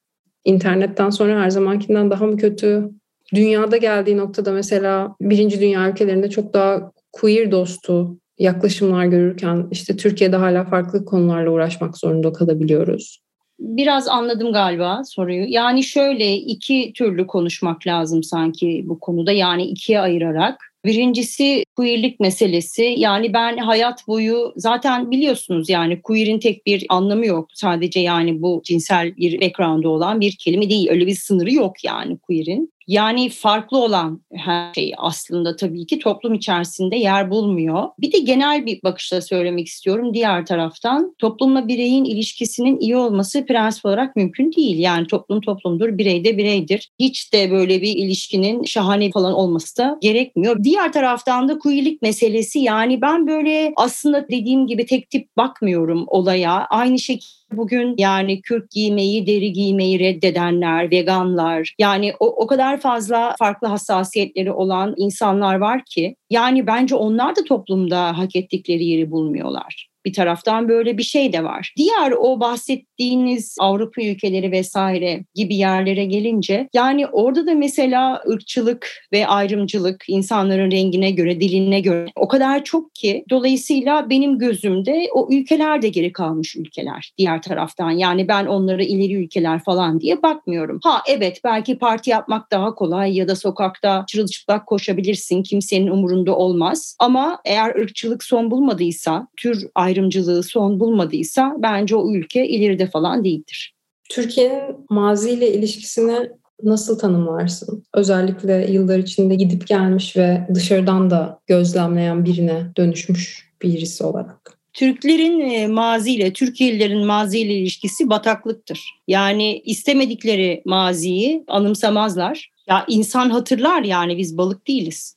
İnternetten 0.44 1.11
sonra 1.11 1.40
her 1.40 1.50
zamankinden 1.50 2.11
daha 2.11 2.26
mı 2.26 2.37
kötü? 2.37 2.90
Dünyada 3.35 3.76
geldiği 3.76 4.16
noktada 4.16 4.52
mesela 4.52 5.16
birinci 5.20 5.61
dünya 5.61 5.90
ülkelerinde 5.90 6.30
çok 6.30 6.54
daha 6.54 6.92
queer 7.12 7.50
dostu 7.50 8.18
yaklaşımlar 8.38 9.04
görürken 9.04 9.68
işte 9.70 9.97
Türkiye'de 9.97 10.37
hala 10.37 10.64
farklı 10.64 11.04
konularla 11.04 11.50
uğraşmak 11.50 11.99
zorunda 11.99 12.32
kalabiliyoruz. 12.32 13.20
Biraz 13.61 14.08
anladım 14.08 14.52
galiba 14.52 15.02
soruyu. 15.04 15.44
Yani 15.49 15.85
şöyle 15.85 16.37
iki 16.37 16.92
türlü 16.92 17.26
konuşmak 17.26 17.87
lazım 17.87 18.23
sanki 18.23 18.82
bu 18.87 19.00
konuda. 19.00 19.32
Yani 19.32 19.64
ikiye 19.64 20.00
ayırarak. 20.00 20.67
Birincisi 20.85 21.64
queerlik 21.76 22.20
meselesi. 22.20 22.94
Yani 22.99 23.32
ben 23.32 23.56
hayat 23.56 24.08
boyu 24.08 24.52
zaten 24.56 25.11
biliyorsunuz 25.11 25.68
yani 25.70 26.02
queer'in 26.02 26.38
tek 26.38 26.66
bir 26.66 26.87
anlamı 26.88 27.26
yok. 27.26 27.49
Sadece 27.54 28.00
yani 28.00 28.42
bu 28.42 28.62
cinsel 28.64 29.16
bir 29.16 29.40
background'u 29.40 29.88
olan 29.88 30.20
bir 30.20 30.37
kelime 30.37 30.70
değil. 30.70 30.88
Öyle 30.90 31.06
bir 31.06 31.14
sınırı 31.14 31.52
yok 31.52 31.85
yani 31.85 32.18
queer'in. 32.18 32.73
Yani 32.88 33.28
farklı 33.28 33.78
olan 33.78 34.21
her 34.33 34.75
şey 34.75 34.92
aslında 34.97 35.57
tabii 35.57 35.87
ki 35.87 35.99
toplum 35.99 36.35
içerisinde 36.35 36.97
yer 36.97 37.30
bulmuyor. 37.30 37.88
Bir 37.99 38.12
de 38.12 38.18
genel 38.18 38.66
bir 38.66 38.83
bakışla 38.83 39.21
söylemek 39.21 39.66
istiyorum. 39.66 40.14
Diğer 40.14 40.47
taraftan 40.47 41.14
toplumla 41.18 41.68
bireyin 41.68 42.04
ilişkisinin 42.04 42.80
iyi 42.80 42.97
olması 42.97 43.47
prensip 43.47 43.85
olarak 43.85 44.16
mümkün 44.16 44.52
değil. 44.52 44.78
Yani 44.78 45.07
toplum 45.07 45.40
toplumdur, 45.40 45.99
birey 45.99 46.25
de 46.25 46.38
bireydir. 46.38 46.90
Hiç 46.99 47.33
de 47.33 47.50
böyle 47.50 47.83
bir 47.83 47.97
ilişkinin 47.97 48.64
şahane 48.64 49.11
falan 49.11 49.33
olması 49.33 49.76
da 49.76 49.99
gerekmiyor. 50.02 50.64
Diğer 50.64 50.92
taraftan 50.92 51.49
da 51.49 51.59
queerlik 51.59 52.02
meselesi 52.02 52.59
yani 52.59 53.00
ben 53.00 53.26
böyle 53.26 53.73
aslında 53.76 54.28
dediğim 54.28 54.66
gibi 54.66 54.87
tek 54.87 55.11
tip 55.11 55.37
bakmıyorum 55.37 56.04
olaya. 56.07 56.66
Aynı 56.71 56.99
şekilde 56.99 57.38
Bugün 57.52 57.95
yani 57.99 58.43
kürk 58.43 58.71
giymeyi, 58.71 59.26
deri 59.26 59.52
giymeyi 59.52 59.99
reddedenler, 60.00 60.90
veganlar 60.90 61.75
yani 61.78 62.12
o, 62.21 62.26
o 62.26 62.47
kadar 62.47 62.81
fazla 62.81 63.35
farklı 63.38 63.69
hassasiyetleri 63.69 64.52
olan 64.52 64.95
insanlar 64.97 65.55
var 65.55 65.85
ki 65.85 66.17
yani 66.31 66.67
bence 66.67 66.95
onlar 66.95 67.37
da 67.37 67.45
toplumda 67.45 68.19
hak 68.19 68.37
ettikleri 68.37 68.85
yeri 68.85 69.11
bulmuyorlar 69.11 69.88
Bir 70.08 70.12
taraftan 70.12 70.68
böyle 70.68 70.98
bir 70.98 71.02
şey 71.02 71.32
de 71.32 71.44
var. 71.44 71.72
Diğer 71.76 72.10
o 72.10 72.40
bahsettiğiniz 72.40 73.56
Avrupa 73.60 74.02
ülkeleri 74.02 74.52
vesaire 74.52 75.24
gibi 75.34 75.56
yerlere 75.56 76.04
gelince 76.04 76.68
yani 76.74 77.06
orada 77.06 77.46
da 77.46 77.54
mesela 77.54 78.22
ırkçılık 78.28 78.90
ve 79.12 79.26
ayrımcılık 79.26 80.04
insanların 80.08 80.70
rengine 80.70 81.10
göre, 81.10 81.40
diline 81.40 81.80
göre 81.80 82.06
o 82.16 82.28
kadar 82.28 82.64
çok 82.64 82.94
ki 82.94 83.24
dolayısıyla 83.30 84.10
benim 84.10 84.38
gözümde 84.38 85.08
o 85.14 85.28
ülkeler 85.30 85.82
de 85.82 85.88
geri 85.88 86.12
kalmış 86.12 86.56
ülkeler 86.56 87.12
diğer 87.18 87.42
taraftan. 87.42 87.90
Yani 87.90 88.28
ben 88.28 88.46
onlara 88.46 88.82
ileri 88.82 89.14
ülkeler 89.14 89.64
falan 89.64 90.00
diye 90.00 90.22
bakmıyorum. 90.22 90.80
Ha 90.82 91.02
evet 91.08 91.40
belki 91.44 91.78
parti 91.78 92.10
yapmak 92.10 92.50
daha 92.50 92.74
kolay 92.74 93.16
ya 93.16 93.28
da 93.28 93.36
sokakta 93.36 94.04
çırılçıplak 94.08 94.66
koşabilirsin 94.66 95.42
kimsenin 95.42 95.88
umurunda 95.88 96.36
olmaz. 96.36 96.96
Ama 96.98 97.40
eğer 97.44 97.74
ırkçılık 97.74 98.24
son 98.24 98.50
bulmadıysa, 98.50 99.28
tür 99.36 99.68
ayrımcılığı 99.99 100.43
son 100.43 100.81
bulmadıysa 100.81 101.57
bence 101.59 101.97
o 101.97 102.14
ülke 102.14 102.49
ileride 102.49 102.87
falan 102.87 103.25
değildir. 103.25 103.75
Türkiye'nin 104.11 104.87
maziyle 104.90 105.55
ilişkisini 105.55 106.31
nasıl 106.62 106.99
tanımlarsın? 106.99 107.85
Özellikle 107.95 108.67
yıllar 108.71 108.99
içinde 108.99 109.35
gidip 109.35 109.67
gelmiş 109.67 110.17
ve 110.17 110.47
dışarıdan 110.55 111.11
da 111.11 111.40
gözlemleyen 111.47 112.25
birine 112.25 112.67
dönüşmüş 112.76 113.50
birisi 113.62 114.05
olarak. 114.05 114.59
Türklerin 114.73 115.40
e, 115.40 115.67
maziyle, 115.67 116.33
Türkiye'lilerin 116.33 117.07
maziyle 117.07 117.55
ilişkisi 117.55 118.11
bataklıktır. 118.11 118.81
Yani 119.09 119.62
istemedikleri 119.64 120.62
maziyi 120.64 121.45
anımsamazlar. 121.49 122.50
Ya 122.69 122.85
insan 122.88 123.31
hatırlar 123.31 123.83
yani 123.83 124.19
biz 124.19 124.38
balık 124.38 124.69
değiliz. 124.69 125.17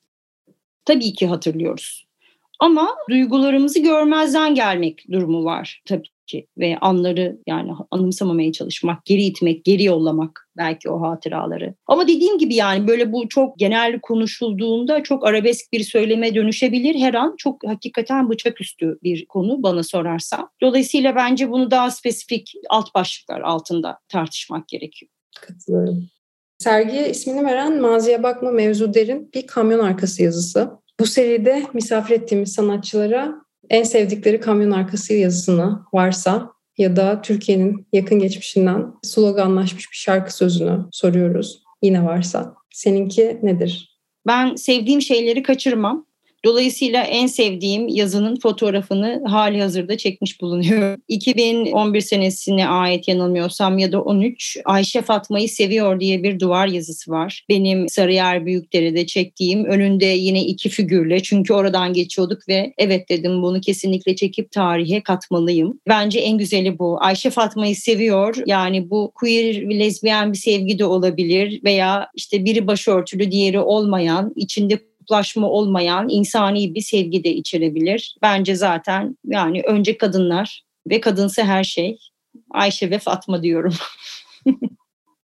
Tabii 0.85 1.13
ki 1.13 1.27
hatırlıyoruz. 1.27 2.10
Ama 2.61 2.97
duygularımızı 3.09 3.79
görmezden 3.79 4.55
gelmek 4.55 5.05
durumu 5.11 5.45
var 5.45 5.81
tabii 5.85 6.09
ki 6.27 6.47
ve 6.57 6.77
anları 6.81 7.37
yani 7.47 7.71
anımsamamaya 7.91 8.51
çalışmak, 8.51 9.05
geri 9.05 9.23
itmek, 9.23 9.65
geri 9.65 9.83
yollamak 9.83 10.49
belki 10.57 10.89
o 10.89 11.01
hatıraları. 11.01 11.75
Ama 11.87 12.07
dediğim 12.07 12.37
gibi 12.37 12.55
yani 12.55 12.87
böyle 12.87 13.11
bu 13.11 13.29
çok 13.29 13.57
genel 13.57 13.99
konuşulduğunda 13.99 15.03
çok 15.03 15.25
arabesk 15.25 15.73
bir 15.73 15.83
söyleme 15.83 16.35
dönüşebilir. 16.35 16.95
Her 16.95 17.13
an 17.13 17.35
çok 17.37 17.67
hakikaten 17.67 18.29
bıçaküstü 18.29 18.99
bir 19.03 19.25
konu 19.25 19.63
bana 19.63 19.83
sorarsa. 19.83 20.49
Dolayısıyla 20.61 21.15
bence 21.15 21.51
bunu 21.51 21.71
daha 21.71 21.91
spesifik 21.91 22.53
alt 22.69 22.95
başlıklar 22.95 23.41
altında 23.41 23.99
tartışmak 24.09 24.67
gerekiyor. 24.67 25.11
Katılıyorum. 25.41 26.09
Sergiye 26.57 27.09
ismini 27.09 27.45
veren 27.45 27.81
Maziye 27.81 28.23
Bakma 28.23 28.51
Mevzu 28.51 28.93
Derin 28.93 29.29
bir 29.33 29.47
kamyon 29.47 29.79
arkası 29.79 30.23
yazısı. 30.23 30.80
Bu 31.01 31.05
seride 31.05 31.63
misafir 31.73 32.15
ettiğimiz 32.15 32.53
sanatçılara 32.53 33.35
en 33.69 33.83
sevdikleri 33.83 34.39
kamyon 34.39 34.71
arkası 34.71 35.13
yazısını 35.13 35.79
varsa 35.93 36.51
ya 36.77 36.95
da 36.95 37.21
Türkiye'nin 37.21 37.87
yakın 37.93 38.19
geçmişinden 38.19 38.85
sloganlaşmış 39.03 39.91
bir 39.91 39.95
şarkı 39.95 40.35
sözünü 40.35 40.79
soruyoruz. 40.91 41.63
Yine 41.81 42.05
varsa. 42.05 42.55
Seninki 42.73 43.39
nedir? 43.43 43.99
Ben 44.27 44.55
sevdiğim 44.55 45.01
şeyleri 45.01 45.43
kaçırmam. 45.43 46.05
Dolayısıyla 46.45 47.03
en 47.03 47.27
sevdiğim 47.27 47.87
yazının 47.87 48.39
fotoğrafını 48.39 49.21
hali 49.27 49.61
hazırda 49.61 49.97
çekmiş 49.97 50.41
bulunuyor. 50.41 50.97
2011 51.07 52.01
senesine 52.11 52.67
ait 52.67 53.07
yanılmıyorsam 53.07 53.77
ya 53.77 53.91
da 53.91 54.01
13 54.01 54.57
Ayşe 54.65 55.01
Fatma'yı 55.01 55.49
seviyor 55.49 55.99
diye 55.99 56.23
bir 56.23 56.39
duvar 56.39 56.67
yazısı 56.67 57.11
var. 57.11 57.45
Benim 57.49 57.89
Sarıyer 57.89 58.45
Büyükdere'de 58.45 59.05
çektiğim 59.05 59.65
önünde 59.65 60.05
yine 60.05 60.45
iki 60.45 60.69
figürle 60.69 61.23
çünkü 61.23 61.53
oradan 61.53 61.93
geçiyorduk 61.93 62.47
ve 62.47 62.73
evet 62.77 63.09
dedim 63.09 63.41
bunu 63.41 63.61
kesinlikle 63.61 64.15
çekip 64.15 64.51
tarihe 64.51 65.01
katmalıyım. 65.01 65.79
Bence 65.87 66.19
en 66.19 66.37
güzeli 66.37 66.79
bu. 66.79 66.97
Ayşe 67.01 67.29
Fatma'yı 67.29 67.75
seviyor 67.75 68.35
yani 68.45 68.89
bu 68.89 69.11
queer 69.15 69.79
lezbiyen 69.79 70.33
bir 70.33 70.37
sevgi 70.37 70.79
de 70.79 70.85
olabilir 70.85 71.61
veya 71.63 72.07
işte 72.15 72.45
biri 72.45 72.67
başörtülü 72.67 73.31
diğeri 73.31 73.59
olmayan 73.59 74.33
içinde 74.35 74.90
kutuplaşma 75.11 75.49
olmayan 75.49 76.09
insani 76.09 76.75
bir 76.75 76.81
sevgi 76.81 77.23
de 77.23 77.29
içerebilir. 77.29 78.15
Bence 78.21 78.55
zaten 78.55 79.17
yani 79.25 79.61
önce 79.61 79.97
kadınlar 79.97 80.63
ve 80.89 81.01
kadınsı 81.01 81.43
her 81.43 81.63
şey. 81.63 81.97
Ayşe 82.51 82.89
ve 82.89 82.99
Fatma 82.99 83.43
diyorum. 83.43 83.73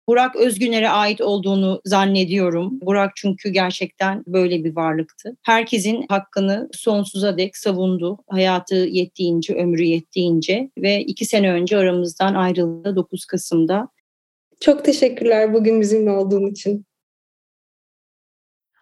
Burak 0.07 0.35
Özgüner'e 0.35 0.89
ait 0.89 1.21
olduğunu 1.21 1.81
zannediyorum. 1.85 2.79
Burak 2.81 3.11
çünkü 3.15 3.49
gerçekten 3.49 4.23
böyle 4.27 4.63
bir 4.63 4.75
varlıktı. 4.75 5.37
Herkesin 5.43 6.05
hakkını 6.09 6.69
sonsuza 6.73 7.37
dek 7.37 7.57
savundu. 7.57 8.17
Hayatı 8.29 8.75
yettiğince, 8.75 9.53
ömrü 9.55 9.83
yettiğince 9.83 10.69
ve 10.77 11.01
iki 11.01 11.25
sene 11.25 11.51
önce 11.51 11.77
aramızdan 11.77 12.35
ayrıldı 12.35 12.95
9 12.95 13.25
Kasım'da. 13.25 13.87
Çok 14.59 14.85
teşekkürler 14.85 15.53
bugün 15.53 15.81
bizimle 15.81 16.11
olduğun 16.11 16.47
için. 16.51 16.85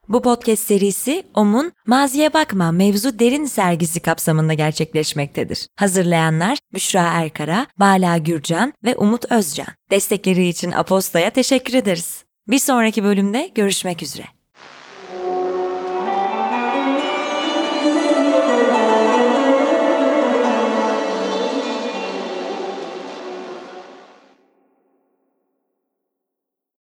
Bu 0.08 0.22
podcast 0.22 0.64
serisi 0.64 1.24
OM'un 1.34 1.72
Maziye 1.88 2.34
Bakma 2.34 2.72
Mevzu 2.72 3.20
Derin 3.20 3.46
sergisi 3.46 4.00
kapsamında 4.00 4.54
gerçekleşmektedir. 4.54 5.68
Hazırlayanlar 5.76 6.58
Büşra 6.74 7.02
Erkara, 7.02 7.68
Bala 7.80 8.18
Gürcan 8.18 8.74
ve 8.84 8.96
Umut 8.96 9.32
Özcan. 9.32 9.68
Destekleri 9.92 10.48
için 10.48 10.72
Aposta'ya 10.72 11.30
teşekkür 11.30 11.74
ederiz. 11.74 12.24
Bir 12.48 12.60
sonraki 12.60 13.04
bölümde 13.04 13.52
görüşmek 13.56 14.04
üzere. 14.04 14.33